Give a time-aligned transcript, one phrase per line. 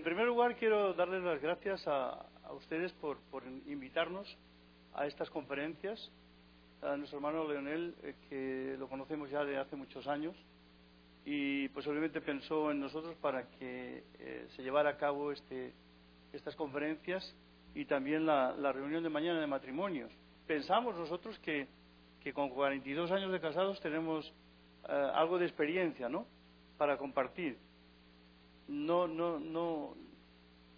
[0.00, 2.24] en primer lugar quiero darles las gracias a,
[2.56, 3.18] ustedes por,
[3.66, 4.34] invitarnos
[4.94, 6.10] a estas conferencias.
[6.80, 10.34] A nuestro hermano Leonel, eh, que lo conocemos ya de hace muchos años,
[11.26, 15.74] y posiblemente pensó en nosotros para que eh, se llevara a cabo este,
[16.32, 17.36] estas conferencias
[17.74, 20.10] y también la, reunión de mañana de matrimonios.
[20.46, 21.68] Pensamos nosotros que,
[22.22, 24.32] que con 42 años de casados tenemos
[24.88, 26.26] eh, algo de experiencia, ¿no?
[26.78, 27.58] Para compartir.
[28.70, 29.96] No, no, no.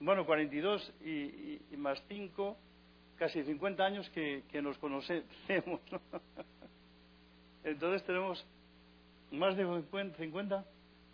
[0.01, 2.57] Bueno, 42 y, y, y más 5,
[3.17, 5.29] casi 50 años que, que nos conocemos.
[5.91, 6.01] ¿no?
[7.65, 8.45] Entonces tenemos
[9.31, 9.67] más de
[10.17, 10.65] 50,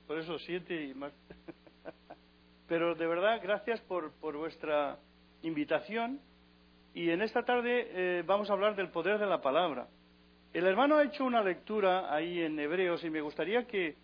[0.07, 1.13] por eso 7 y más.
[2.69, 5.01] Pero de verdad, gracias por, por vuestra
[5.43, 6.21] invitación.
[6.95, 9.89] Y en esta tarde eh, vamos a hablar del poder de la palabra.
[10.53, 13.97] El hermano ha hecho una lectura ahí en Hebreos y me gustaría que,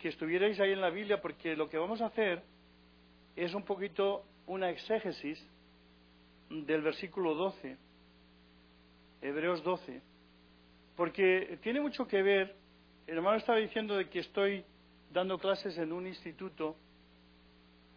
[0.00, 2.42] que estuvierais ahí en la Biblia porque lo que vamos a hacer
[3.36, 5.38] es un poquito una exégesis
[6.48, 7.76] del versículo 12,
[9.22, 10.00] Hebreos 12,
[10.96, 12.56] porque tiene mucho que ver,
[13.06, 14.64] el hermano estaba diciendo de que estoy
[15.12, 16.76] dando clases en un instituto,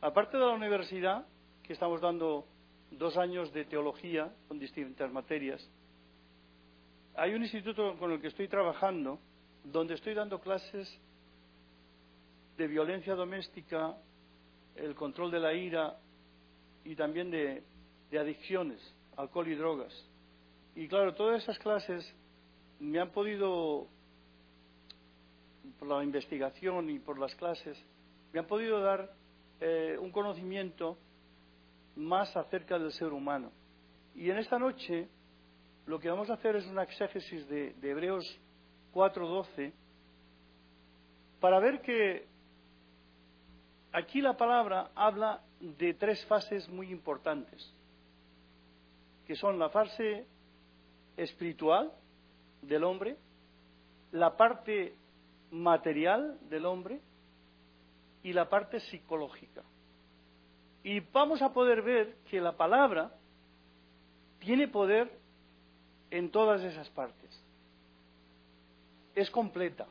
[0.02, 1.26] aparte de la universidad,
[1.64, 2.46] que estamos dando
[2.92, 5.68] dos años de teología con distintas materias,
[7.16, 9.20] hay un instituto con el que estoy trabajando
[9.64, 11.00] donde estoy dando clases
[12.58, 13.98] de violencia doméstica,
[14.76, 15.98] el control de la ira
[16.84, 17.64] y también de,
[18.18, 18.80] adicciones,
[19.18, 19.94] alcohol y drogas.
[20.76, 22.06] Y claro, todas esas clases
[22.80, 23.88] me han podido,
[25.80, 27.78] por la investigación y por las clases,
[28.32, 29.12] me han podido dar
[29.60, 30.98] eh, un conocimiento
[31.96, 33.52] más acerca del ser humano.
[34.16, 35.08] Y en esta noche
[35.86, 38.40] lo que vamos a hacer es una exégesis de, de Hebreos
[38.94, 39.74] 4.12
[41.40, 42.33] para ver que
[43.94, 47.72] aquí la palabra habla de tres fases muy importantes,
[49.26, 50.26] que son la fase
[51.16, 51.92] espiritual
[52.62, 53.16] del hombre,
[54.12, 54.96] la parte
[55.52, 57.00] material del hombre
[58.24, 59.64] y la parte psicológica.
[60.84, 63.14] Y vamos a poder ver que la palabra
[64.40, 65.10] tiene poder
[66.12, 67.30] en todas esas partes.
[69.16, 69.88] Es completa.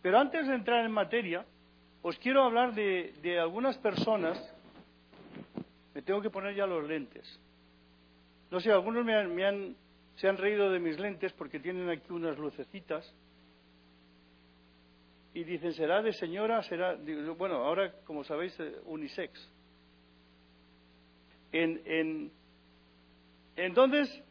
[0.00, 1.44] Pero antes de entrar en materia,
[2.08, 4.38] os quiero hablar de, algunas personas.
[5.94, 7.40] Me tengo que poner ya los lentes.
[8.50, 9.76] No sé, algunos me han,
[10.16, 13.14] se han reído de mis lentes porque tienen aquí unas lucecitas.
[15.34, 16.62] Y dicen, ¿será de señora?
[16.62, 16.96] ¿Será.?
[17.36, 19.52] Bueno, ahora, como sabéis, eh, unisex.
[21.52, 22.32] En, en,
[23.56, 24.22] entonces,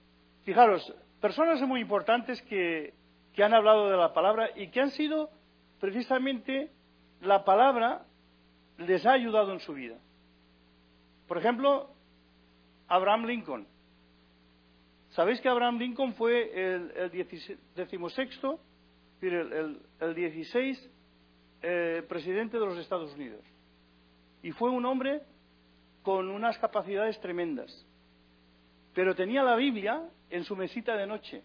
[0.48, 2.94] Fijaros, personas muy importantes que,
[3.38, 5.30] han hablado de la palabra y que han sido
[5.78, 6.72] precisamente
[7.22, 8.06] la palabra
[8.78, 9.98] les ha ayudado en su vida.
[11.28, 11.90] Por ejemplo,
[12.88, 13.68] Abraham Lincoln.
[15.10, 17.12] ¿Sabéis que Abraham Lincoln fue el,
[17.76, 18.60] decimosexto,
[19.22, 20.92] el, el, 16
[21.62, 23.44] eh, presidente de los Estados Unidos?
[24.44, 25.22] Y fue un hombre
[26.04, 27.86] con unas capacidades tremendas.
[28.94, 31.44] Pero tenía la Biblia en su mesita de noche.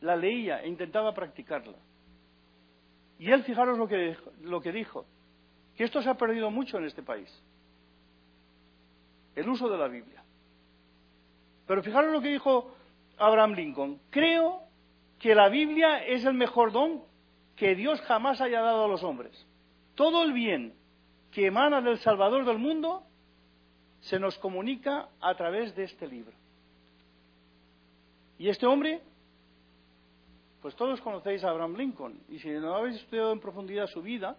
[0.00, 1.78] La leía e intentaba practicarla.
[3.18, 5.06] Y él, fijaros lo que, lo que dijo,
[5.76, 7.30] que esto se ha perdido mucho en este país.
[9.34, 10.22] El uso de la Biblia.
[11.66, 12.74] Pero fijaros lo que dijo
[13.18, 14.00] Abraham Lincoln.
[14.10, 14.62] Creo
[15.18, 17.02] que la Biblia es el mejor don
[17.56, 19.46] que Dios jamás haya dado a los hombres.
[19.94, 20.74] Todo el bien
[21.30, 23.02] que emana del Salvador del mundo
[24.00, 26.32] se nos comunica a través de este libro.
[28.38, 29.02] Y este hombre,
[30.66, 34.36] pues todos conocéis a Abraham Lincoln, y si no habéis estudiado en profundidad su vida,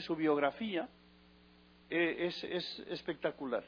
[0.00, 0.88] su biografía,
[1.88, 3.62] eh, es, es espectacular.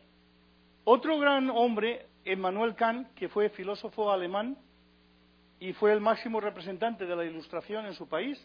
[0.82, 4.58] Otro gran hombre, Emmanuel Kant, que fue filósofo alemán
[5.60, 8.44] y fue el máximo representante de la ilustración en su país,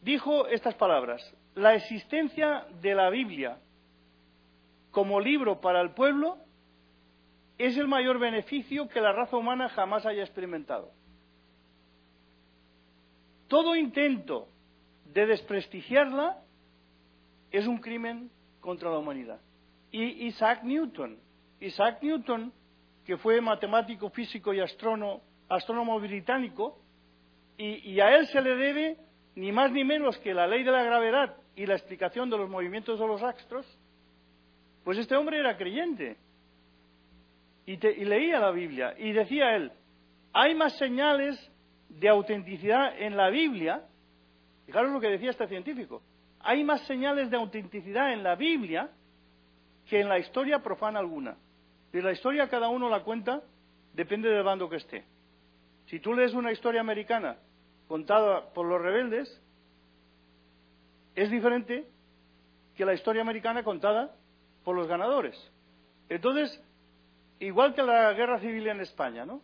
[0.00, 1.20] dijo estas palabras,
[1.56, 3.58] la existencia de la Biblia
[4.92, 6.38] como libro para el pueblo
[7.58, 10.90] es el mayor beneficio que la raza humana jamás haya experimentado.
[13.54, 14.48] Todo intento
[15.12, 16.42] de desprestigiarla
[17.52, 18.28] es un crimen
[18.58, 19.40] contra la humanidad.
[19.92, 21.16] Y Isaac Newton,
[21.60, 22.52] Isaac Newton,
[23.06, 26.80] que fue matemático, físico y astrónomo, británico,
[27.56, 28.98] y, y, a él se le debe
[29.36, 32.50] ni más ni menos que la ley de la gravedad y la explicación de los
[32.50, 33.64] movimientos de los astros,
[34.82, 36.16] pues este hombre era creyente
[37.66, 39.70] y, leía la Biblia y decía él,
[40.32, 41.38] hay más señales
[41.98, 43.82] de autenticidad en la Biblia,
[44.66, 46.02] fijaros lo que decía este científico,
[46.40, 48.90] hay más señales de autenticidad en la Biblia
[49.88, 51.36] que en la historia profana alguna.
[51.92, 53.42] Y la historia cada uno la cuenta,
[53.92, 55.04] depende del bando que esté.
[55.86, 57.36] Si tú lees una historia americana
[57.86, 59.40] contada por los rebeldes,
[61.14, 61.86] es diferente
[62.74, 64.14] que la historia americana contada
[64.64, 65.36] por los ganadores.
[66.08, 66.60] Entonces,
[67.38, 69.40] igual que la guerra civil en España, ¿no?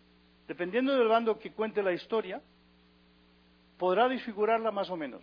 [0.50, 2.43] Dependiendo del bando que cuente la historia,
[3.79, 5.23] podrá disfigurarla más o menos.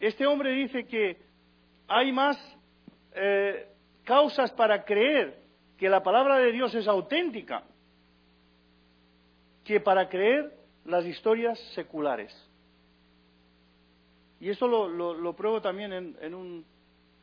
[0.00, 1.18] Este hombre dice que
[1.86, 2.38] hay más
[3.12, 3.68] eh,
[4.02, 5.42] causas para creer
[5.76, 7.64] que la palabra de Dios es auténtica
[9.62, 10.56] que para creer
[10.86, 12.34] las historias seculares.
[14.40, 16.64] Y esto lo, pruebo también en, un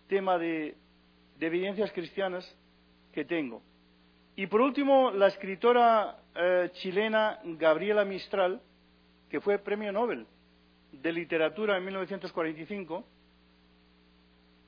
[0.07, 0.77] tema de,
[1.39, 2.47] evidencias cristianas
[3.11, 3.63] que tengo.
[4.37, 8.61] Y por último, la escritora eh, chilena Gabriela Mistral,
[9.31, 10.27] que fue premio Nobel
[10.91, 13.03] de literatura en 1945,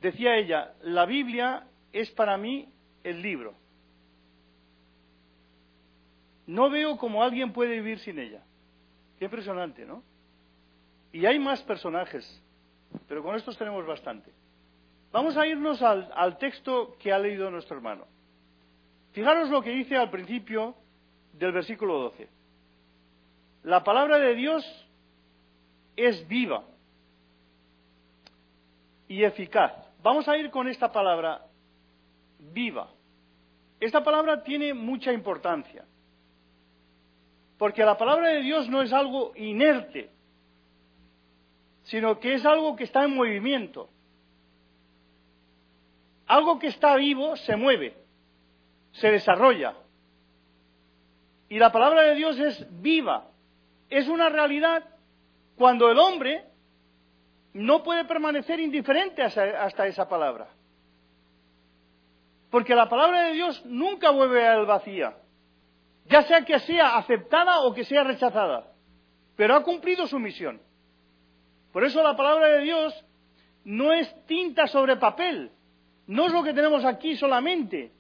[0.01, 2.67] decía ella, la Biblia es para mí
[3.03, 3.53] el libro.
[6.47, 8.43] No veo cómo alguien puede vivir sin ella.
[9.19, 10.01] Qué impresionante, ¿no?
[11.11, 12.25] Y hay más personajes,
[13.07, 14.31] pero con estos tenemos bastante.
[15.11, 18.07] Vamos a irnos al, al texto que ha leído nuestro hermano.
[19.11, 20.75] Fijaros lo que dice al principio
[21.33, 22.29] del versículo 12.
[23.63, 24.87] La palabra de Dios
[25.95, 26.63] es viva
[29.07, 29.73] y eficaz.
[30.01, 31.45] Vamos a ir con esta palabra,
[32.39, 32.89] viva.
[33.79, 35.85] Esta palabra tiene mucha importancia,
[37.57, 40.09] porque la palabra de Dios no es algo inerte,
[41.83, 43.89] sino que es algo que está en movimiento.
[46.27, 47.97] Algo que está vivo se mueve,
[48.91, 49.75] se desarrolla.
[51.47, 53.27] Y la palabra de Dios es viva,
[53.89, 54.83] es una realidad
[55.55, 56.45] cuando el hombre
[57.53, 60.47] no puede permanecer indiferente hasta, esa palabra.
[62.51, 65.17] Porque la palabra de Dios nunca vuelve al vacía,
[66.05, 68.71] ya sea que sea aceptada o que sea rechazada,
[69.35, 70.61] pero ha cumplido su misión.
[71.73, 73.05] Por eso la palabra de Dios
[73.63, 75.51] no es tinta sobre papel,
[76.07, 77.91] no es lo que tenemos aquí solamente,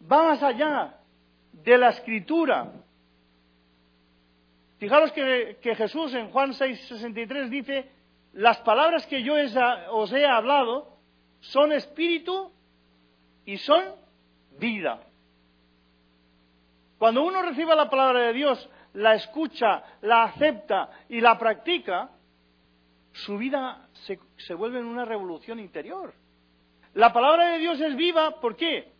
[0.00, 0.98] va más allá
[1.52, 2.72] de la escritura.
[4.78, 7.90] Fijaros que, Jesús en Juan 6:63 dice,
[8.32, 9.34] las palabras que yo
[9.90, 10.98] os he hablado
[11.40, 12.52] son espíritu
[13.44, 13.84] y son
[14.58, 15.00] vida.
[16.98, 22.10] Cuando uno recibe la palabra de Dios, la escucha, la acepta y la practica,
[23.12, 26.12] su vida se, se vuelve en una revolución interior.
[26.94, 28.97] La palabra de Dios es viva, ¿por qué?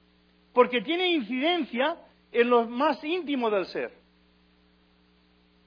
[0.52, 1.96] Porque tiene incidencia
[2.32, 3.92] en lo más íntimo del ser.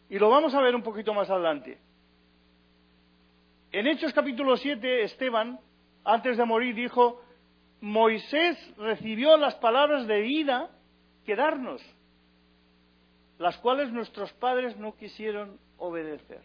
[0.10, 1.80] Y lo vamos a ver un poquito más adelante.
[3.72, 5.60] En Hechos capítulo 7, Esteban,
[6.04, 7.22] antes de morir, dijo,
[7.80, 10.70] Moisés recibió las palabras de vida
[11.26, 11.82] que darnos,
[13.38, 16.42] las cuales nuestros padres no quisieron obedecer.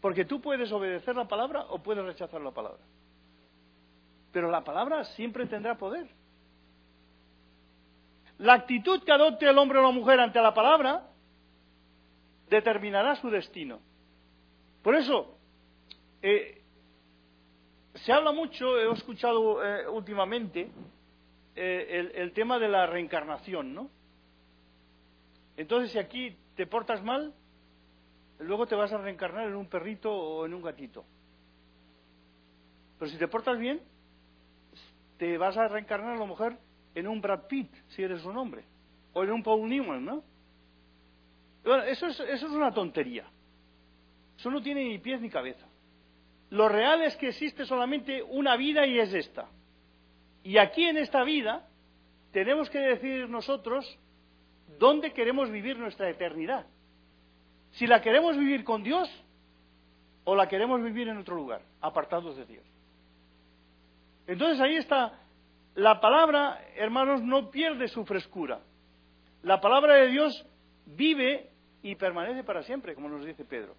[0.00, 2.84] Porque tú puedes obedecer la palabra o puedes rechazar la palabra.
[4.32, 6.08] Pero la palabra siempre tendrá poder.
[8.38, 11.08] La actitud que adopte el hombre o la mujer ante la palabra
[12.48, 13.80] determinará su destino.
[14.82, 15.38] Por eso,
[16.20, 16.62] eh,
[17.94, 20.70] se habla mucho, he escuchado eh, últimamente,
[21.56, 23.88] eh, el, tema de la reencarnación, ¿no?
[25.56, 27.32] Entonces, si aquí te portas mal,
[28.40, 31.04] luego te vas a reencarnar en un perrito o en un gatito.
[32.98, 33.80] Pero si te portas bien,
[35.18, 36.58] te vas a reencarnar a lo mejor
[36.94, 38.64] en un Brad Pitt, si eres un hombre,
[39.12, 40.22] o en un Paul Newman, ¿no?
[41.64, 43.24] Bueno, eso es, eso es una tontería.
[44.38, 45.66] Eso no tiene ni pies ni cabeza.
[46.50, 49.48] Lo real es que existe solamente una vida y es esta.
[50.42, 51.66] Y aquí en esta vida
[52.32, 53.98] tenemos que decidir nosotros
[54.78, 56.66] dónde queremos vivir nuestra eternidad.
[57.72, 59.08] Si la queremos vivir con Dios
[60.24, 62.64] o la queremos vivir en otro lugar, apartados de Dios.
[64.26, 65.18] Entonces ahí está,
[65.74, 68.60] la palabra, hermanos, no pierde su frescura.
[69.42, 70.46] La palabra de Dios
[70.86, 71.50] vive
[71.82, 73.74] y permanece para siempre, como nos dice Pedro.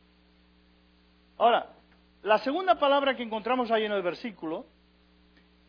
[1.38, 1.74] Ahora,
[2.22, 4.66] la segunda palabra que encontramos ahí en el versículo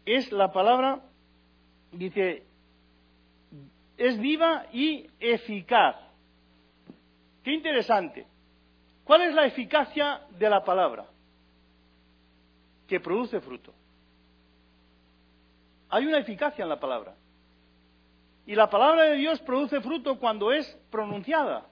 [0.05, 1.01] es la palabra,
[1.93, 2.45] dice,
[3.97, 5.97] es viva y eficaz.
[7.43, 8.27] Qué interesante.
[9.05, 11.07] ¿Cuál es la eficacia de la palabra?
[12.89, 13.73] Que produce fruto.
[15.89, 17.15] Hay una eficacia en la palabra.
[18.47, 21.67] Y la palabra de Dios produce fruto cuando es pronunciada.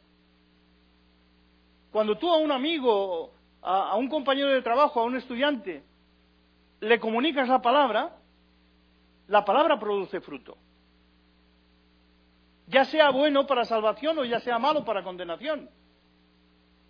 [1.92, 3.32] Cuando tú a un amigo
[3.64, 5.82] a, un compañero de trabajo, a un estudiante,
[6.80, 8.16] le comunicas la palabra,
[9.26, 10.58] la palabra produce fruto.
[12.66, 15.70] Ya sea bueno para salvación o ya sea malo para condenación.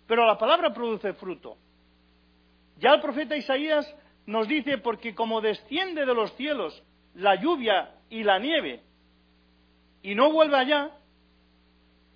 [0.07, 1.57] Pero la palabra produce fruto.
[2.77, 3.93] Ya el profeta Isaías
[4.25, 6.83] nos dice, porque como desciende de los cielos
[7.15, 8.81] la lluvia y la nieve,
[10.01, 10.91] y no vuelve allá,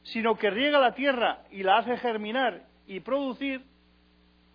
[0.04, 3.64] sino que riega la tierra y la hace germinar y producir,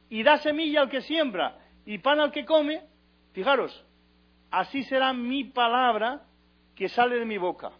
[0.09, 2.83] y da semilla al que siembra y pan al que come,
[3.33, 3.85] fijaros,
[4.51, 6.23] así será mi palabra
[6.75, 7.73] que sale de mi boca.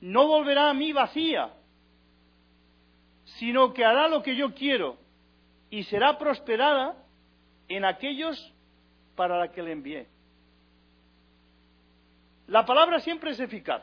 [0.00, 1.52] No volverá a mí vacía,
[3.38, 4.98] sino que hará lo que yo quiero
[5.70, 6.96] y será prosperada
[7.68, 8.54] en aquellos
[9.16, 10.15] para la que le envié.
[12.46, 13.82] La palabra siempre es eficaz.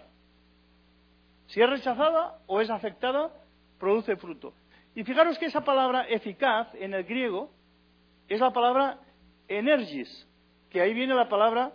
[1.48, 3.32] Si es rechazada o es aceptada,
[3.78, 4.54] produce fruto.
[4.96, 7.52] Y fijaros que esa palabra eficaz en el griego
[8.28, 9.00] es la palabra
[9.48, 10.28] energis,
[10.70, 11.74] que ahí viene la palabra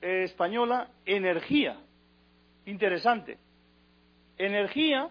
[0.00, 1.78] eh, española energía.
[2.64, 3.38] Interesante.
[4.36, 5.10] Energía,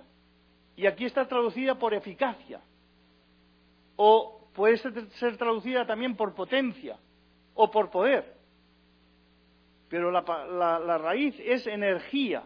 [0.76, 2.62] y aquí está traducida por eficacia.
[3.96, 6.98] O puede ser traducida también por potencia
[7.54, 8.37] o por poder.
[9.90, 12.44] Pero la raíz es energía.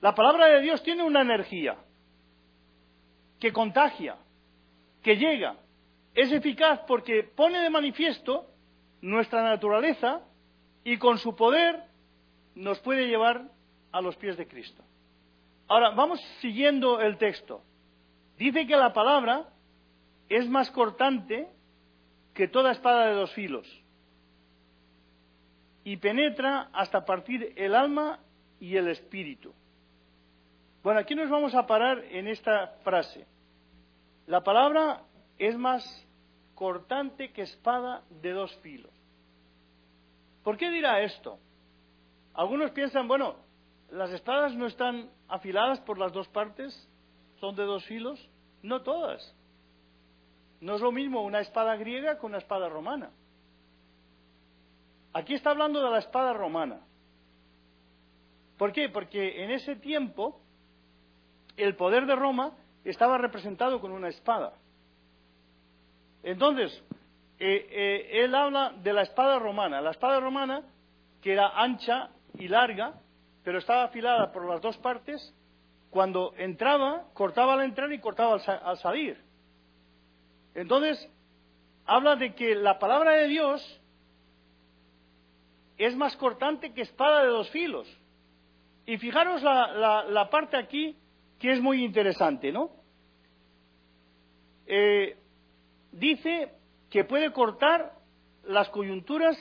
[0.00, 1.76] La palabra de Dios tiene una energía
[3.38, 4.16] que contagia,
[5.02, 5.56] que llega.
[6.14, 8.46] Es eficaz porque pone de manifiesto
[9.02, 10.22] nuestra naturaleza
[10.84, 11.82] y con su poder
[12.54, 13.50] nos puede llevar
[13.92, 14.82] a los pies de Cristo.
[15.68, 17.62] Ahora, vamos siguiendo el texto.
[18.38, 19.48] Dice que la palabra
[20.28, 21.48] es más cortante
[22.34, 23.66] que toda espada de dos filos
[25.86, 28.18] y penetra hasta partir el alma
[28.58, 29.54] y el espíritu.
[30.82, 33.24] Bueno, aquí nos vamos a parar en esta frase.
[34.26, 35.02] La palabra
[35.38, 35.84] es más
[36.56, 38.90] cortante que espada de dos filos.
[40.42, 41.38] ¿Por qué dirá esto?
[42.34, 43.36] Algunos piensan, bueno,
[43.88, 46.74] las espadas no están afiladas por las dos partes,
[47.38, 48.28] son de dos filos.
[48.60, 49.36] No todas.
[50.60, 53.12] No es lo mismo una espada griega que una espada romana.
[55.16, 56.78] Aquí está hablando de la espada romana.
[58.58, 58.90] ¿Por qué?
[58.90, 60.42] Porque en ese tiempo
[61.56, 62.52] el poder de Roma
[62.84, 64.52] estaba representado con una espada.
[66.22, 66.84] Entonces,
[67.38, 69.80] eh, eh, él habla de la espada romana.
[69.80, 70.64] La espada romana,
[71.22, 73.00] que era ancha y larga,
[73.42, 75.34] pero estaba afilada por las dos partes,
[75.88, 79.18] cuando entraba, cortaba al entrar y cortaba al, al salir.
[80.54, 81.10] Entonces,
[81.86, 83.80] habla de que la palabra de Dios
[85.78, 87.86] es más cortante que espada de dos filos.
[88.86, 90.96] Y fijaros la, parte aquí
[91.38, 92.70] que es muy interesante, ¿no?
[94.66, 95.16] Eh,
[95.92, 96.52] dice
[96.88, 97.92] que puede cortar
[98.44, 99.36] las coyunturas,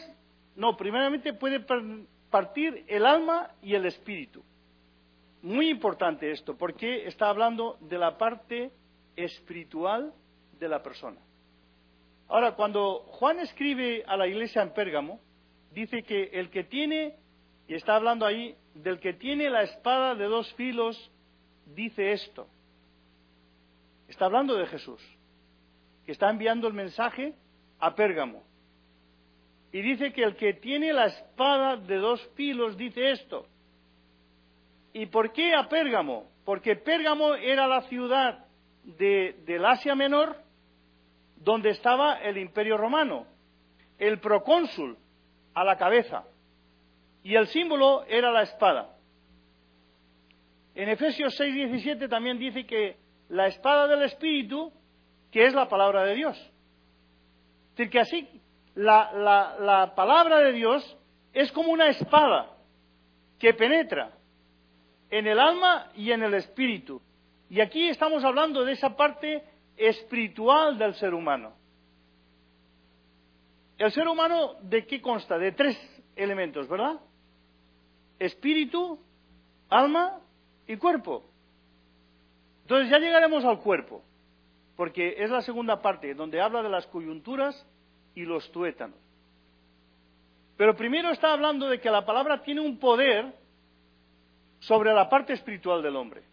[0.56, 1.66] no, primeramente puede
[2.30, 4.44] partir el alma y el espíritu.
[5.42, 8.72] Muy importante esto, porque está hablando de la parte
[9.16, 10.12] espiritual
[10.60, 11.22] de la persona.
[12.28, 15.20] Ahora, cuando Juan escribe a la iglesia en Pérgamo,
[15.76, 17.18] dice que el que tiene,
[17.68, 21.12] y está hablando ahí, del que tiene la espada de dos filos
[21.76, 22.48] dice esto.
[24.08, 25.02] Está hablando de Jesús,
[26.06, 27.36] que está enviando el mensaje
[27.80, 28.44] a Pérgamo.
[29.72, 33.46] Y dice que el que tiene la espada de dos filos dice esto.
[34.94, 36.32] ¿Y por qué a Pérgamo?
[36.46, 38.46] Porque Pérgamo era la ciudad
[38.84, 40.38] de, del Asia Menor
[41.36, 43.28] donde estaba el imperio romano,
[44.00, 44.98] el procónsul
[45.56, 46.26] a la cabeza,
[47.24, 48.96] y el símbolo era la espada.
[50.76, 52.98] En Efesios 6:17 también dice que
[53.30, 54.72] la espada del Espíritu,
[55.32, 56.38] que es la palabra de Dios.
[56.38, 58.42] Es decir, que así
[58.76, 59.12] la,
[59.60, 60.98] la palabra de Dios
[61.34, 62.52] es como una espada
[63.40, 64.12] que penetra
[65.10, 67.02] en el alma y en el espíritu.
[67.50, 69.44] Y aquí estamos hablando de esa parte
[69.78, 71.54] espiritual del ser humano.
[73.78, 75.38] El ser humano, ¿de qué consta?
[75.38, 75.78] De tres
[76.16, 77.00] elementos, ¿verdad?
[78.20, 79.00] Espíritu,
[79.70, 80.22] alma
[80.68, 81.26] y cuerpo.
[82.62, 84.02] Entonces ya llegaremos al cuerpo,
[84.76, 87.68] porque es la segunda parte, donde habla de las coyunturas
[88.16, 88.98] y los tuétanos.
[90.58, 93.34] Pero primero está hablando de que la palabra tiene un poder
[94.60, 96.24] sobre la parte espiritual del hombre.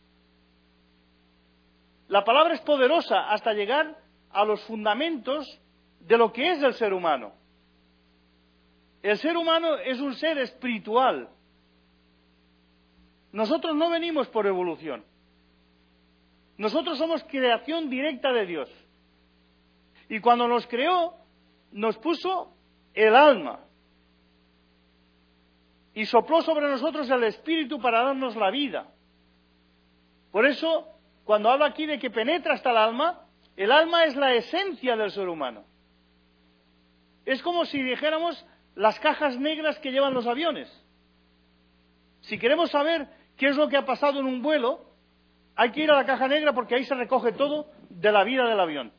[2.07, 3.99] La palabra es poderosa hasta llegar
[4.31, 5.61] a los fundamentos
[6.07, 7.33] de lo que es el ser humano.
[9.03, 11.29] El ser humano es un ser espiritual,
[13.33, 15.05] nosotros no venimos por evolución.
[16.59, 18.71] Nosotros somos creación directa de Dios.
[20.09, 21.15] Y cuando nos creó,
[21.73, 22.55] nos puso
[22.95, 23.61] el alma.
[25.95, 28.91] y sopló sobre nosotros el Espíritu para darnos la vida.
[30.31, 30.89] Por eso,
[31.25, 35.11] cuando habla aquí de que penetra hasta el alma, el alma es la esencia del
[35.11, 35.65] ser humano.
[37.25, 40.69] Es como si dijéramos las cajas negras que llevan los aviones.
[42.23, 44.85] Si queremos saber qué es lo que ha pasado en un vuelo,
[45.55, 48.49] hay que ir a la caja negra porque ahí se recoge todo de la vida
[48.49, 48.93] del avión.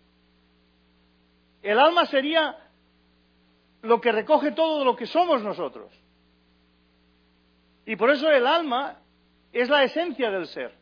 [1.61, 2.57] El alma sería
[3.81, 5.91] lo que recoge todo de lo que somos nosotros.
[7.85, 8.99] Y por eso el alma
[9.51, 10.73] es la esencia del ser.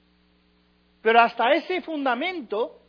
[1.01, 2.79] Pero hasta ese fundamento,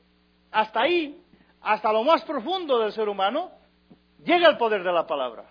[0.50, 1.22] hasta ahí,
[1.62, 3.50] hasta lo más profundo del ser humano,
[4.24, 5.50] llega el poder de la palabra.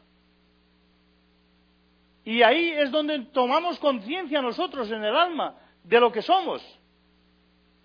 [2.23, 6.61] Y ahí es donde tomamos conciencia nosotros en el alma de lo que somos.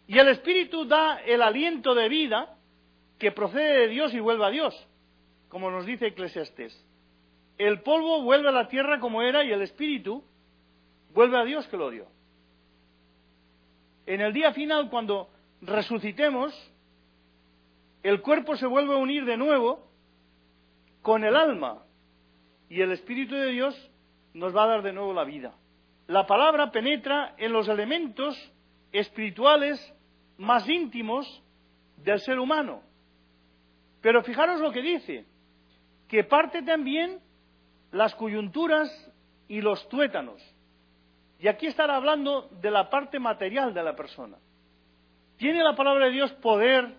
[0.07, 2.57] Y el Espíritu da el aliento de vida
[3.19, 4.89] que procede de Dios y vuelve a Dios,
[5.49, 6.85] como nos dice Eclesiastés.
[7.59, 10.23] El polvo vuelve a la tierra como era y el Espíritu
[11.15, 12.07] vuelve a Dios que lo dio.
[14.05, 15.31] En el día final, cuando
[15.63, 16.55] resucitemos,
[18.03, 19.89] el cuerpo se vuelve a unir de nuevo
[21.07, 21.85] con el alma
[22.69, 23.93] y el Espíritu de Dios
[24.35, 25.55] nos va a dar de nuevo la vida.
[26.09, 28.37] La palabra penetra en los elementos
[28.91, 29.79] espirituales
[30.37, 31.45] más íntimos
[31.99, 32.83] del ser humano.
[34.01, 35.27] Pero fijaros lo que dice,
[36.09, 37.21] que parte también
[37.93, 38.91] las coyunturas
[39.47, 40.43] y los tuétanos.
[41.39, 44.39] Y aquí estará hablando de la parte material de la persona.
[45.37, 46.97] ¿Tiene la palabra de Dios poder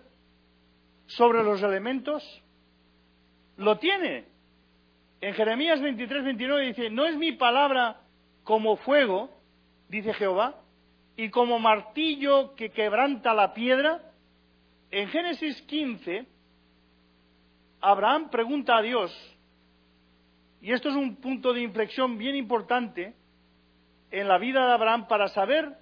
[1.04, 2.22] sobre los elementos?
[3.58, 4.24] Lo tiene.
[5.20, 8.00] En Jeremías 23, 29 dice, no es mi palabra
[8.44, 9.30] como fuego,
[9.88, 10.62] dice Jehová,
[11.16, 14.00] y como martillo que quebranta la piedra.
[14.90, 16.26] En Génesis 15,
[17.80, 19.12] Abraham pregunta a Dios,
[20.60, 23.14] y esto es un punto de inflexión bien importante,
[24.10, 25.76] en la vida de Abraham para saber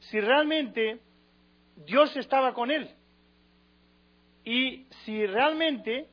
[0.00, 1.00] si realmente
[1.76, 2.90] Dios estaba con él
[4.44, 6.08] y si realmente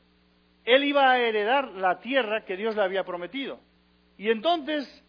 [0.65, 3.59] él iba a heredar la tierra que Dios le había prometido.
[4.17, 5.03] Y entonces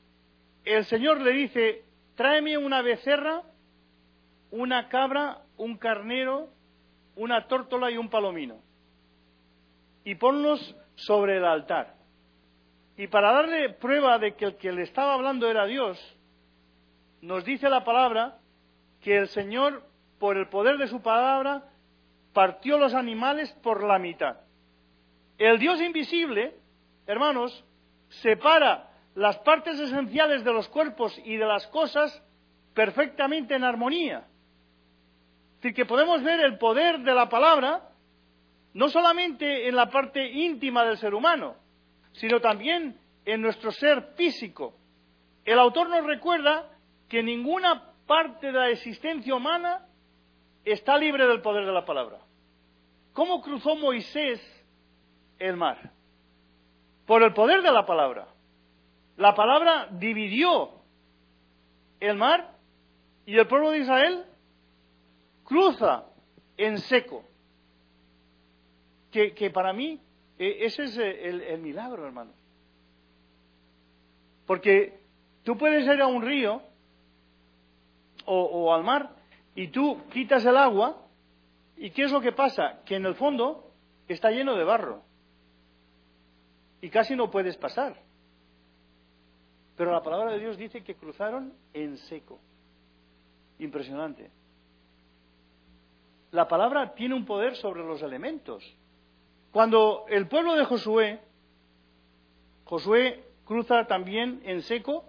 [0.64, 3.42] el Señor le dice, tráeme una becerra,
[4.50, 6.50] una cabra, un carnero,
[7.16, 8.60] una tórtola y un palomino,
[10.04, 11.94] y ponlos sobre el altar.
[12.96, 15.98] Y para darle prueba de que el que le estaba hablando era Dios,
[17.20, 18.38] nos dice la palabra
[19.00, 19.82] que el Señor,
[20.18, 21.64] por el poder de su palabra,
[22.32, 24.45] partió los animales por la mitad.
[25.38, 26.54] El Dios invisible,
[27.06, 27.64] hermanos,
[28.08, 32.22] separa las partes esenciales de los cuerpos y de las cosas
[32.74, 34.26] perfectamente en armonía.
[35.56, 37.88] Es decir, que podemos ver el poder de la palabra
[38.74, 41.56] no solamente en la parte íntima del ser humano,
[42.12, 44.74] sino también en nuestro ser físico.
[45.44, 46.70] El autor nos recuerda
[47.08, 49.86] que ninguna parte de la existencia humana
[50.64, 52.18] está libre del poder de la palabra.
[53.14, 54.40] ¿Cómo cruzó Moisés
[55.38, 55.92] el mar?
[57.06, 58.28] Por el poder de la palabra.
[59.16, 60.70] La palabra dividió
[62.00, 62.54] el mar
[63.24, 64.24] y el pueblo de Israel
[65.44, 66.04] cruza
[66.56, 67.24] en seco.
[69.10, 69.98] Que, para mí
[70.38, 72.32] e, ese es el, el milagro, hermano.
[74.46, 75.00] Porque
[75.42, 76.60] tú puedes ir a un río
[78.26, 79.10] o, al mar
[79.54, 81.02] y tú quitas el agua
[81.76, 82.80] y ¿qué es lo que pasa?
[82.84, 83.72] Que en el fondo
[84.08, 85.02] está lleno de barro
[86.86, 88.00] y casi no puedes pasar.
[89.76, 92.38] Pero la palabra de Dios dice que cruzaron en seco.
[93.58, 94.30] Impresionante.
[96.30, 98.62] La palabra tiene un poder sobre los elementos.
[99.50, 101.20] Cuando el pueblo de Josué,
[102.66, 105.06] Josué cruza también en seco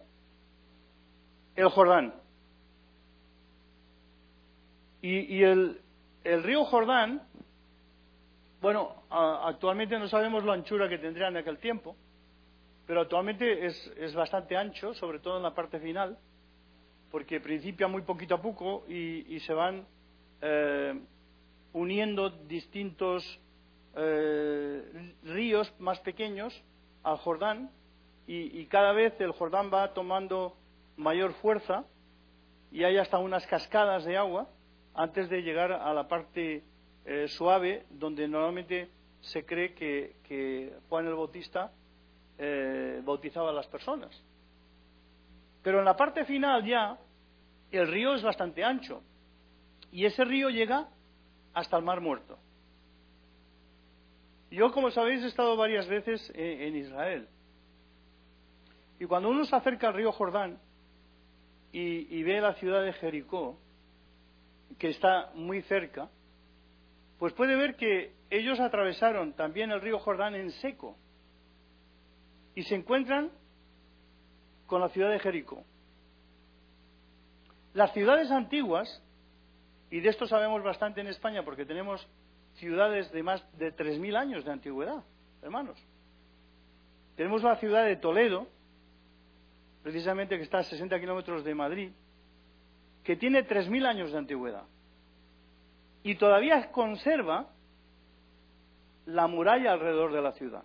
[1.56, 2.16] el Jordán.
[5.04, 5.80] Y, el,
[6.24, 7.22] río Jordán,
[8.62, 11.96] bueno, actualmente no sabemos la anchura que tendría en aquel tiempo,
[12.86, 16.18] pero actualmente es, bastante ancho, sobre todo en la parte final,
[17.12, 19.86] porque principia muy poquito a poco y, se van
[20.42, 21.00] eh,
[21.74, 23.40] uniendo distintos
[23.96, 26.60] eh, ríos más pequeños
[27.04, 27.72] al Jordán
[28.26, 30.58] y, cada vez el Jordán va tomando
[30.98, 31.86] mayor fuerza
[32.72, 34.50] y hay hasta unas cascadas de agua
[34.94, 36.64] antes de llegar a la parte
[37.10, 38.90] eh, suave, donde normalmente
[39.22, 41.72] se cree que, Juan el Bautista
[42.38, 44.12] eh, bautizaba a las personas.
[45.64, 47.00] Pero en la parte final ya,
[47.72, 49.02] el río es bastante ancho.
[49.90, 50.90] Y ese río llega
[51.54, 52.38] hasta el Mar Muerto.
[54.52, 57.30] Yo, como sabéis, he estado varias veces en Israel.
[59.00, 60.60] Y cuando uno se acerca al río Jordán
[61.72, 63.58] y ve la ciudad de Jericó,
[64.78, 66.10] que está muy cerca,
[67.20, 70.96] pues puede ver que ellos atravesaron también el río Jordán en seco
[72.56, 73.32] y se encuentran
[74.66, 75.64] con la ciudad de Jericó.
[77.74, 79.04] Las ciudades antiguas,
[79.90, 82.08] y de esto sabemos bastante en España porque tenemos
[82.56, 85.04] ciudades de más de 3.000 años de antigüedad,
[85.42, 85.78] hermanos.
[87.16, 88.48] Tenemos la ciudad de Toledo,
[89.84, 91.92] precisamente que está a 60 kilómetros de Madrid,
[93.04, 94.64] que tiene 3.000 años de antigüedad.
[96.08, 97.50] Y todavía conserva
[99.08, 100.64] la muralla alrededor de la ciudad.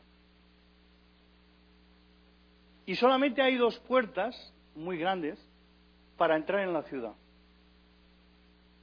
[2.87, 5.45] Y solamente hay dos puertas muy grandes
[6.17, 7.15] para entrar en la ciudad.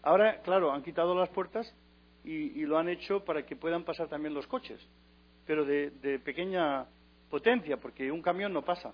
[0.02, 1.74] Ahora, claro, han quitado las puertas
[2.26, 4.86] y, lo han hecho para que puedan pasar también los coches,
[5.46, 6.86] pero de, pequeña
[7.30, 8.94] potencia, porque un camión no pasa.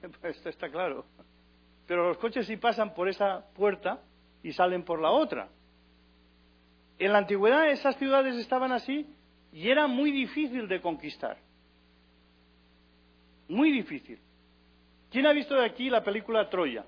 [0.22, 1.04] Esto está claro.
[1.86, 4.00] Pero los coches sí pasan por esa puerta
[4.42, 5.50] y salen por la otra.
[6.98, 9.06] En la antigüedad esas ciudades estaban así
[9.52, 11.38] y era muy difícil de conquistar.
[13.48, 14.18] Muy difícil.
[15.10, 16.84] ¿Quién ha visto de aquí la película Troya?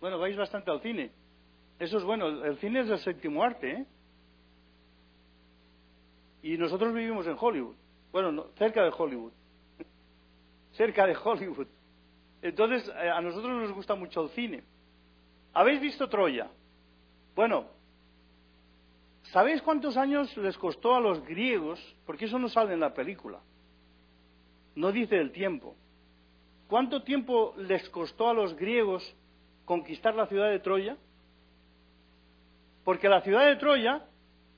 [0.00, 1.10] Bueno, vais bastante al cine.
[1.78, 2.44] Eso es bueno.
[2.44, 3.86] El cine es el séptimo arte, ¿eh?
[6.42, 7.76] Y nosotros vivimos en Hollywood.
[8.12, 9.32] Bueno, cerca de Hollywood.
[10.72, 11.66] cerca de Hollywood.
[12.42, 14.62] Entonces, eh, a nosotros nos gusta mucho el cine.
[15.52, 16.48] ¿Habéis visto Troya?
[17.38, 17.66] Bueno,
[19.30, 21.78] ¿sabéis cuántos años les costó a los griegos?
[22.04, 23.38] Porque eso no sale en la película
[24.74, 25.76] no dice el tiempo.
[26.66, 29.04] ¿Cuánto tiempo les costó a los griegos
[29.64, 30.96] conquistar la ciudad de Troya?
[32.82, 34.04] Porque la ciudad de Troya,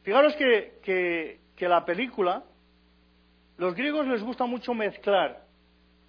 [0.03, 2.45] fijaros que, la película,
[3.59, 5.45] los griegos les gusta mucho mezclar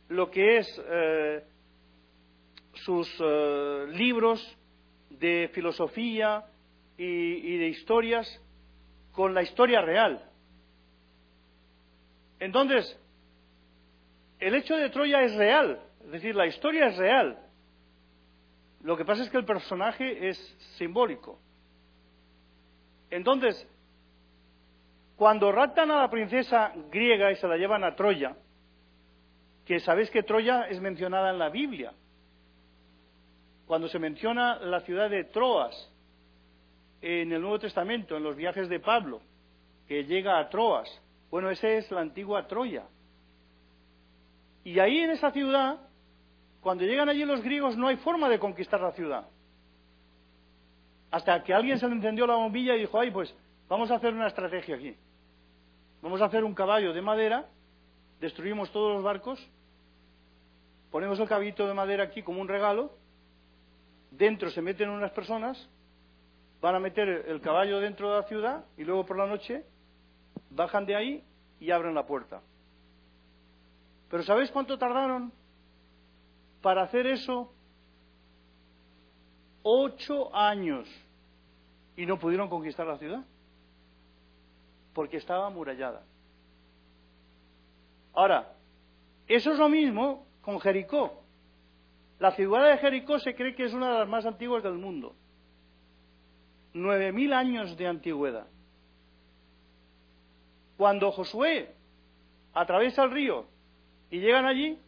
[0.07, 1.43] lo que es eh,
[2.85, 4.57] sus eh, libros
[5.09, 6.45] de filosofía
[7.03, 8.41] y de historias
[9.11, 10.23] con la historia real.
[12.39, 12.97] Entonces,
[14.39, 17.37] el hecho de Troya es real, es decir, la historia es real.
[18.81, 20.37] Lo que pasa es que el personaje es
[20.77, 21.39] simbólico.
[23.11, 23.67] Entonces,
[25.15, 28.35] cuando raptan a la princesa griega y se la llevan a Troya,
[29.65, 31.93] que sabéis que Troya es mencionada en la Biblia,
[33.67, 35.90] cuando se menciona la ciudad de Troas
[37.01, 39.21] en el Nuevo Testamento, en los viajes de Pablo,
[39.87, 40.89] que llega a Troas,
[41.29, 42.83] bueno, esa es la antigua Troya.
[44.63, 45.79] Y ahí en esa ciudad,
[46.61, 49.27] cuando llegan allí los griegos, no hay forma de conquistar la ciudad.
[51.09, 53.35] Hasta que alguien se le encendió la bombilla y dijo, ay, pues
[53.67, 54.95] vamos a hacer una estrategia aquí.
[56.01, 57.47] Vamos a hacer un caballo de madera,
[58.19, 59.39] destruimos todos los barcos,
[60.91, 62.91] ponemos el caballito de madera aquí como un regalo,
[64.11, 65.69] dentro se meten unas personas,
[66.61, 69.65] van a meter el caballo dentro de la ciudad y luego por la noche
[70.51, 71.23] bajan de ahí
[71.59, 72.41] y abren la puerta.
[74.09, 75.33] Pero ¿sabéis cuánto tardaron
[76.61, 77.51] para hacer eso?
[79.63, 80.87] Ocho años.
[81.95, 83.25] Y no pudieron conquistar la ciudad.
[84.93, 86.03] Porque estaba amurallada.
[88.13, 88.53] Ahora,
[89.27, 91.23] eso es lo mismo con Jericó.
[92.19, 95.15] La ciudad de Jericó se cree que es una de las más antiguas del mundo.
[96.73, 98.47] Nueve mil años de antigüedad.
[100.77, 101.75] Cuando Josué
[102.53, 103.45] atraviesa el río
[104.09, 104.79] y llegan allí,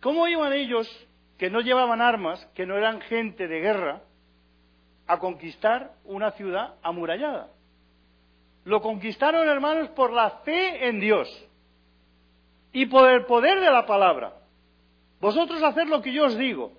[0.00, 0.88] ¿cómo iban ellos,
[1.38, 4.02] que no llevaban armas, que no eran gente de guerra,
[5.06, 7.50] a conquistar una ciudad amurallada?
[8.64, 11.28] Lo conquistaron, hermanos, por la fe en Dios
[12.72, 14.34] y por el poder de la palabra.
[15.20, 16.72] Vosotros hacer lo que yo os digo,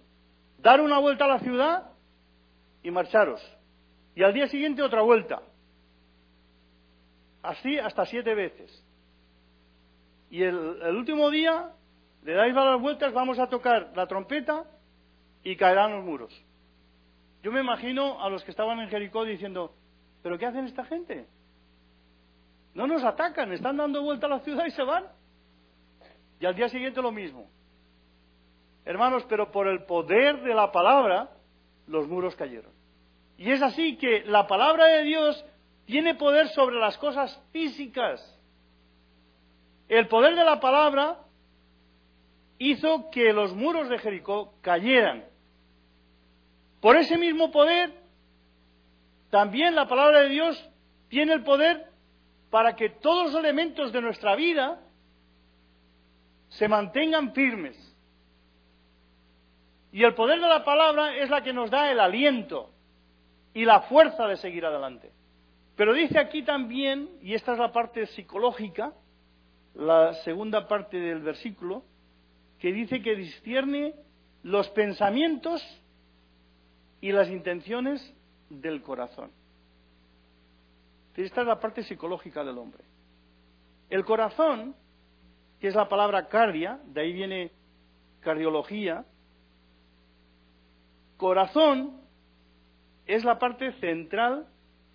[0.60, 1.92] dar una vuelta a la ciudad
[2.84, 3.42] y marcharos.
[4.16, 5.42] Y al día siguiente otra vuelta.
[7.42, 8.86] Así hasta siete veces
[10.30, 11.72] y el, último día
[12.24, 14.66] le dais varias vueltas, vamos a tocar la trompeta
[15.44, 16.46] y caerán los muros.
[17.42, 19.74] Yo me imagino a los que estaban en Jericó diciendo,
[20.22, 21.28] ¿pero qué hacen esta gente?
[22.74, 25.06] No nos atacan, están dando vuelta a la ciudad y se van.
[26.40, 27.50] Y al día siguiente lo mismo.
[28.86, 31.32] Hermanos, pero por el poder de la palabra,
[31.88, 32.72] los muros cayeron.
[33.40, 35.46] Y es así que la palabra de Dios
[35.86, 38.22] tiene poder sobre las cosas físicas.
[39.88, 41.20] El poder de la palabra
[42.58, 45.24] hizo que los muros de Jericó cayeran.
[46.82, 47.94] Por ese mismo poder,
[49.30, 50.70] también la palabra de Dios
[51.08, 51.88] tiene el poder
[52.50, 54.82] para que todos los elementos de nuestra vida
[56.50, 57.78] se mantengan firmes.
[59.94, 62.72] Y el poder de la palabra es la que nos da el aliento
[63.54, 65.12] y la fuerza de seguir adelante.
[65.76, 68.94] Pero dice aquí también, y esta es la parte psicológica,
[69.76, 71.84] la segunda parte del versículo,
[72.60, 73.96] que dice que discierne
[74.44, 75.64] los pensamientos
[77.02, 78.14] y las intenciones
[78.50, 79.32] del corazón.
[81.16, 82.84] Esta es la parte psicológica del hombre.
[83.90, 84.76] El corazón,
[85.60, 87.52] que es la palabra cardia, de ahí viene
[88.22, 89.06] cardiología,
[91.18, 91.99] corazón
[93.10, 94.48] es la parte central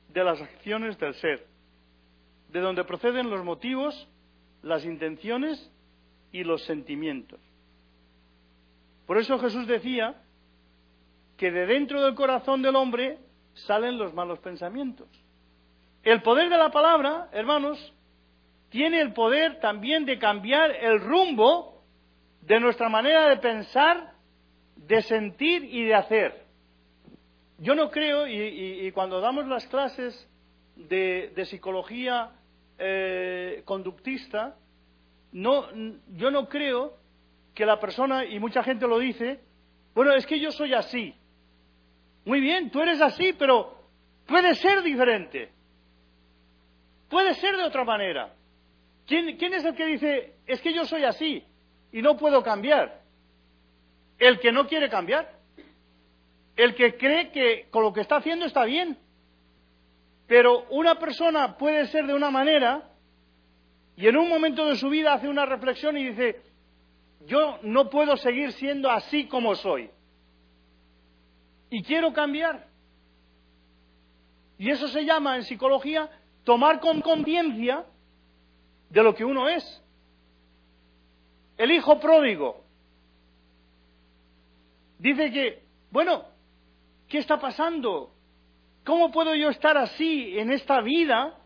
[0.08, 1.48] de las acciones del ser,
[2.48, 4.08] de donde proceden los motivos,
[4.62, 5.72] las intenciones
[6.30, 7.40] y los sentimientos.
[9.04, 10.14] Por eso Jesús decía
[11.36, 13.18] que de dentro del corazón del hombre
[13.54, 15.08] salen los malos pensamientos.
[16.04, 17.92] El poder de la palabra, hermanos,
[18.68, 21.82] tiene el poder también de cambiar el rumbo
[22.42, 24.12] de nuestra manera de pensar,
[24.76, 26.43] de sentir y de hacer.
[27.64, 30.28] Yo no creo, y, cuando damos las clases
[30.76, 32.30] de, psicología
[32.78, 34.58] eh, conductista,
[35.32, 35.68] no,
[36.08, 36.98] yo no creo
[37.54, 39.40] que la persona, y mucha gente lo dice,
[39.94, 41.14] bueno, es que yo soy así.
[42.26, 43.78] Muy bien, tú eres así, pero
[44.26, 45.50] puede ser diferente.
[47.08, 48.34] Puede ser de otra manera.
[49.06, 51.42] ¿Quién, ¿Quién, es el que dice, es que yo soy así
[51.92, 53.00] y no puedo cambiar?
[54.18, 55.43] El que no quiere cambiar.
[56.56, 58.98] El que cree que con lo que está haciendo está bien.
[60.26, 62.90] Pero una persona puede ser de una manera
[63.96, 66.42] y en un momento de su vida hace una reflexión y dice,
[67.26, 69.90] yo no puedo seguir siendo así como soy.
[71.70, 72.68] Y quiero cambiar.
[74.58, 76.08] Y eso se llama en psicología
[76.44, 77.84] tomar con conciencia
[78.90, 79.82] de lo que uno es.
[81.56, 82.64] El hijo pródigo
[84.98, 86.24] dice que, bueno,
[87.14, 88.10] ¿qué está pasando?
[88.84, 91.38] ¿Cómo puedo yo estar así en esta vida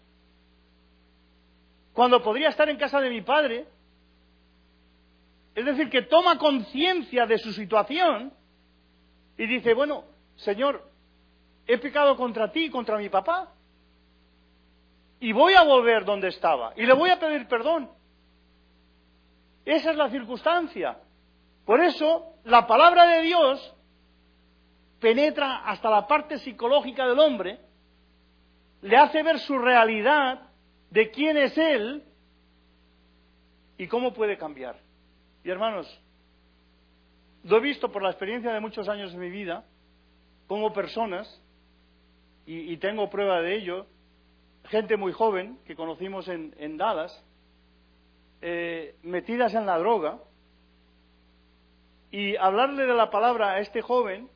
[1.93, 3.69] cuando podría estar en casa de mi padre?
[5.55, 8.33] Es decir, que toma conciencia de su situación
[9.37, 10.05] y dice, bueno,
[10.37, 10.91] Señor,
[11.67, 13.53] he pecado contra ti y contra mi papá.
[15.21, 16.73] Y voy a volver donde estaba.
[16.77, 17.91] Y le voy a pedir perdón.
[19.67, 20.99] Esa es la circunstancia.
[21.67, 23.75] Por eso, la palabra de Dios
[25.01, 27.61] penetra hasta la parte psicológica del hombre,
[28.83, 30.51] le hace ver su realidad
[30.91, 32.05] de quién es Él
[33.77, 34.77] y cómo puede cambiar.
[35.45, 35.87] Y hermanos,
[37.45, 39.65] lo he visto por la experiencia de muchos años de mi vida,
[40.47, 41.43] como personas,
[42.47, 43.87] y, tengo prueba de ello,
[44.65, 47.23] gente muy joven que conocimos en, Dallas,
[48.41, 50.19] eh, metidas en la droga,
[52.11, 54.31] y hablarle de la palabra a este joven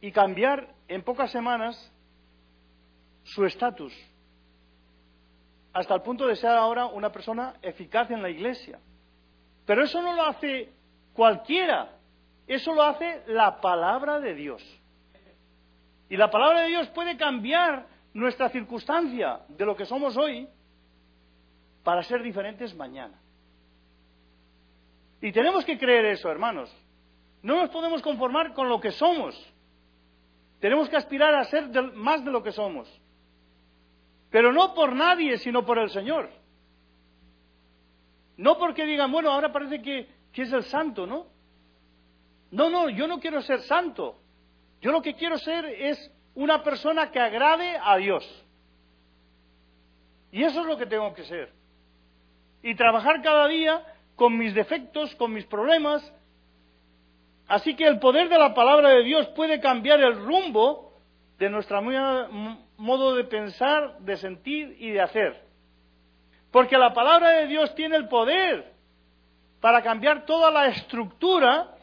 [0.00, 1.92] y cambiar en pocas semanas
[3.22, 3.92] su estatus,
[5.72, 8.80] hasta el punto de ser ahora una persona eficaz en la iglesia.
[9.66, 10.72] Pero eso no lo hace
[11.12, 11.96] cualquiera,
[12.46, 14.62] eso lo hace la palabra de Dios.
[16.08, 20.48] Y la palabra de Dios puede cambiar nuestra circunstancia de lo que somos hoy
[21.84, 23.20] para ser diferentes mañana.
[25.20, 26.74] Y tenemos que creer eso, hermanos.
[27.42, 29.34] No nos podemos conformar con lo que somos.
[30.60, 32.88] Tenemos que aspirar a ser más de lo que somos.
[34.30, 36.30] Pero no por nadie, sino por el Señor.
[38.36, 41.26] No porque digan, bueno, ahora parece que, es el santo, ¿no?
[42.50, 44.18] No, no, yo no quiero ser santo.
[44.80, 48.46] Yo lo que quiero ser es una persona que agrade a Dios.
[50.32, 51.52] Y eso es lo que tengo que ser.
[52.62, 56.02] Y trabajar cada día con mis defectos, con mis problemas.
[57.50, 60.92] Así que el poder de la palabra de Dios puede cambiar el rumbo
[61.36, 61.82] de nuestro
[62.76, 65.42] modo de pensar, de sentir y de hacer.
[66.52, 68.72] Porque la palabra de Dios tiene el poder
[69.60, 71.74] para cambiar toda la estructura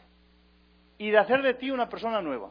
[0.96, 2.50] y de hacer de ti una persona nueva.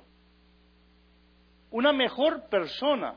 [1.72, 3.16] Una mejor persona.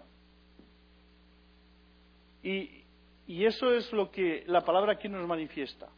[2.43, 2.87] Y,
[3.27, 5.89] eso es lo que la palabra aquí nos manifiesta.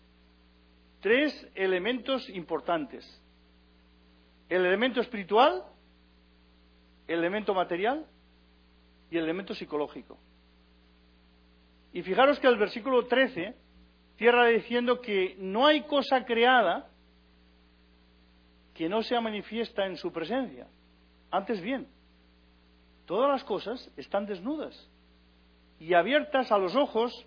[1.01, 3.22] Tres elementos importantes.
[4.49, 5.65] El elemento espiritual,
[7.07, 8.07] el elemento material
[9.11, 10.19] y el elemento psicológico.
[11.93, 13.55] Y fijaros que el versículo 13
[14.17, 16.89] cierra diciendo que no hay cosa creada
[18.75, 20.67] que no sea manifiesta en su presencia.
[21.31, 21.87] Antes bien,
[23.07, 24.89] todas las cosas están desnudas
[25.79, 27.27] y abiertas a los ojos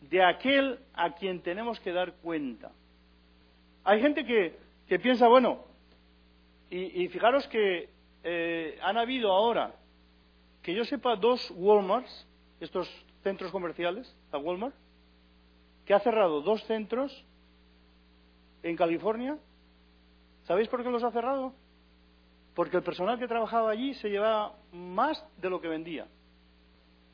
[0.00, 2.72] de aquel a quien tenemos que dar cuenta.
[3.84, 5.64] Hay gente que, que piensa, bueno,
[6.70, 7.90] y, fijaros que
[8.22, 9.74] eh, han habido ahora,
[10.62, 12.28] que yo sepa, dos Walmarts,
[12.60, 12.88] estos
[13.22, 14.74] centros comerciales, la Walmart,
[15.84, 17.24] que ha cerrado dos centros
[18.62, 19.38] en California.
[20.44, 21.54] ¿Sabéis por qué los ha cerrado?
[22.54, 26.06] Porque el personal que trabajaba allí se llevaba más de lo que vendía.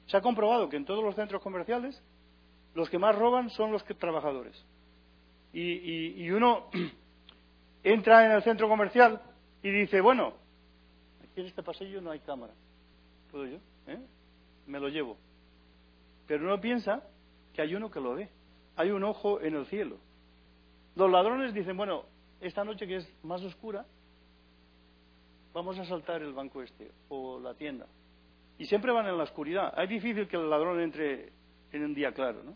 [0.06, 2.02] Se ha comprobado que en todos los centros comerciales
[2.74, 4.64] los que más roban son los que, trabajadores.
[5.52, 6.68] Y, uno
[7.82, 9.22] entra en el centro comercial
[9.62, 10.34] y dice, bueno,
[11.22, 12.52] aquí en este pasillo no hay cámara.
[13.30, 13.58] ¿Puedo yo?
[13.86, 13.98] ¿Eh?
[14.66, 15.16] Me lo llevo.
[16.26, 17.02] Pero uno piensa
[17.52, 18.28] que hay uno que lo ve.
[18.76, 19.98] Hay un ojo en el cielo.
[20.94, 22.04] Los ladrones dicen, bueno,
[22.40, 23.86] esta noche que es más oscura,
[25.52, 27.86] vamos a saltar el banco este o la tienda.
[28.58, 29.72] Y siempre van en la oscuridad.
[29.82, 31.32] Es difícil que el ladrón entre
[31.72, 32.54] en un día claro, ¿no?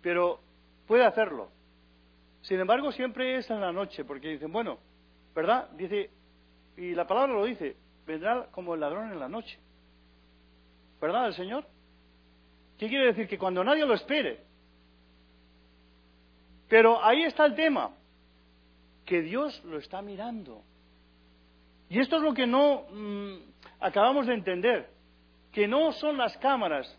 [0.00, 0.40] Pero
[0.86, 1.48] puede hacerlo.
[2.42, 4.78] Sin embargo, siempre es en la noche, porque dicen, bueno,
[5.34, 5.70] ¿verdad?
[5.72, 6.10] Dice,
[6.76, 9.58] y la palabra lo dice, vendrá como el ladrón en la noche.
[11.00, 11.66] ¿Verdad el Señor?
[12.78, 13.28] ¿Qué quiere decir?
[13.28, 14.40] Que cuando nadie lo espere.
[16.68, 17.90] Pero ahí está el tema,
[19.04, 20.62] que Dios lo está mirando.
[21.88, 23.36] Y esto es lo que no mm,
[23.80, 24.88] acabamos de entender,
[25.52, 26.98] que no son las cámaras,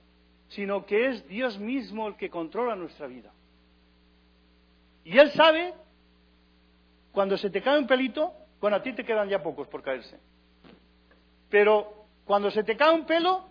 [0.49, 3.31] sino que es Dios mismo el que controla nuestra vida.
[5.03, 5.73] Y Él sabe,
[7.13, 10.19] cuando se te cae un pelito, bueno, a ti te quedan ya pocos por caerse,
[11.49, 13.45] pero cuando se te cae un pelo,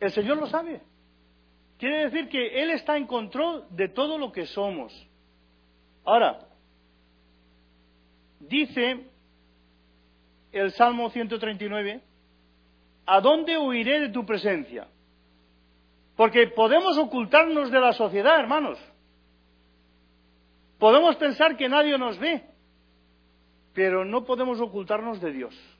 [0.00, 0.82] el Señor lo sabe.
[1.78, 4.92] Quiere decir que Él está en control de todo lo que somos.
[6.04, 6.48] Ahora,
[8.40, 9.06] dice
[10.50, 12.02] el Salmo 139,
[13.06, 14.88] ¿a dónde huiré de tu presencia?
[16.16, 18.78] Porque podemos ocultarnos de la sociedad, hermanos.
[20.78, 22.44] Podemos pensar que nadie nos ve,
[23.74, 25.78] pero no podemos ocultarnos de Dios.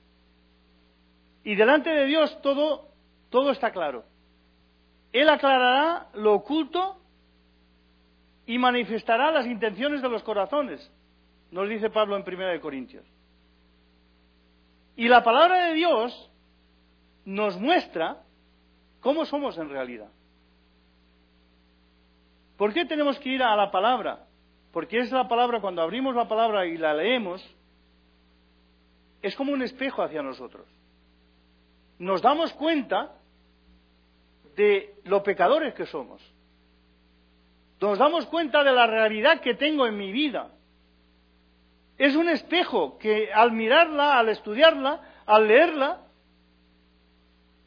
[1.44, 2.88] Y delante de Dios todo,
[3.30, 4.04] todo está claro.
[5.12, 7.00] Él aclarará lo oculto
[8.46, 10.92] y manifestará las intenciones de los corazones,
[11.50, 13.06] nos dice Pablo en 1 Corintios.
[14.96, 16.30] Y la palabra de Dios
[17.24, 18.22] nos muestra
[19.00, 20.10] cómo somos en realidad.
[22.56, 24.27] ¿Por qué tenemos que ir a la palabra?
[24.78, 27.44] Porque es la palabra, cuando abrimos la palabra y la leemos,
[29.20, 30.68] es como un espejo hacia nosotros.
[31.98, 33.16] Nos damos cuenta
[34.54, 36.22] de lo pecadores que somos.
[37.80, 40.52] Nos damos cuenta de la realidad que tengo en mi vida.
[41.96, 46.02] Es un espejo que al mirarla, al estudiarla, al leerla,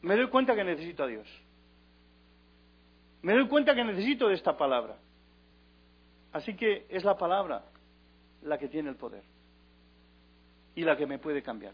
[0.01, 1.27] me doy cuenta que necesito a Dios
[3.21, 4.97] me doy cuenta que necesito de esta palabra.
[6.33, 7.65] Así que es la palabra
[8.43, 9.23] la que tiene el poder
[10.75, 11.73] y la que me puede cambiar.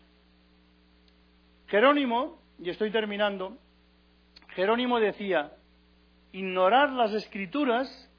[1.67, 3.57] Jerónimo, y estoy terminando,
[4.49, 5.51] Jerónimo decía,
[6.31, 8.09] ignorar las escrituras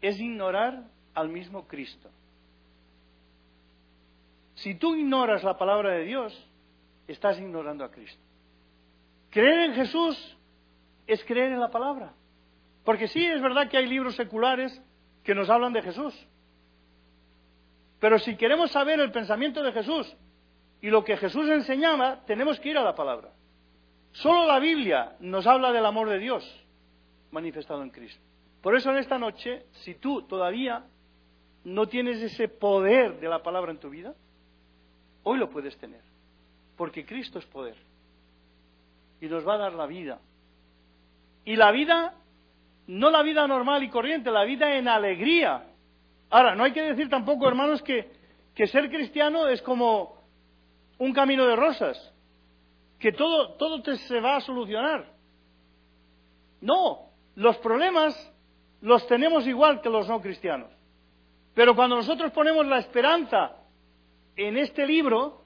[0.00, 2.10] es ignorar al mismo Cristo.
[4.54, 6.50] Si tú ignoras la palabra de Dios,
[7.06, 8.22] estás ignorando a Cristo.
[9.30, 10.36] Creer en Jesús
[11.06, 12.14] es creer en la palabra.
[12.84, 14.80] Porque sí, es verdad que hay libros seculares
[15.26, 16.14] que nos hablan de Jesús.
[17.98, 20.16] Pero si queremos saber el pensamiento de Jesús
[20.80, 23.32] y lo que Jesús enseñaba, tenemos que ir a la palabra.
[24.12, 26.44] Solo la Biblia nos habla del amor de Dios
[27.32, 28.22] manifestado en Cristo.
[28.62, 30.84] Por eso en esta noche, si tú todavía
[31.64, 34.14] no tienes ese poder de la palabra en tu vida,
[35.24, 36.02] hoy lo puedes tener.
[36.76, 37.76] Porque Cristo es poder.
[39.20, 40.20] Y nos va a dar la vida.
[41.44, 42.14] Y la vida
[42.86, 45.64] no la vida normal y corriente, la vida en alegría.
[46.30, 48.10] Ahora, no hay que decir tampoco, hermanos, que,
[48.54, 50.16] que ser cristiano es como
[50.98, 52.14] un camino de rosas,
[52.98, 55.12] que todo, todo se va a solucionar.
[56.60, 58.14] No, los problemas
[58.80, 60.70] los tenemos igual que los no cristianos.
[61.54, 63.56] Pero cuando nosotros ponemos la esperanza
[64.36, 65.44] en este libro,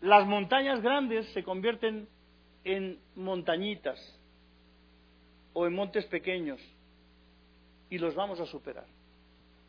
[0.00, 2.08] las montañas grandes se convierten
[2.64, 3.98] en montañitas
[5.52, 6.60] o en montes pequeños
[7.90, 8.86] y los vamos a superar.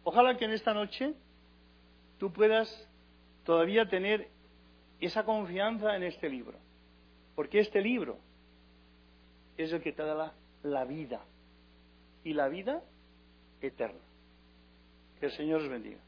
[0.04, 1.14] Ojalá que en esta noche
[2.18, 2.70] tú puedas
[3.44, 4.30] todavía tener
[5.00, 6.58] esa confianza en este libro,
[7.36, 8.18] porque este libro
[9.58, 11.22] es el que te da la, la vida
[12.24, 12.82] y la vida
[13.62, 14.00] eterna.
[15.20, 16.00] Que el Señor os bendiga.